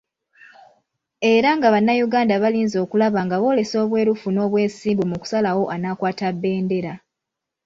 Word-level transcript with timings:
Era 1.33 1.49
nga 1.57 1.67
bannayuganda 1.73 2.35
balinze 2.43 2.77
okulaba 2.85 3.19
nga 3.25 3.37
boolesa 3.41 3.75
obwerufu 3.83 4.27
n’obwesimbu 4.31 5.03
mu 5.11 5.17
kusalawo 5.21 5.63
anaakwata 5.75 6.27
bbendera. 6.35 6.93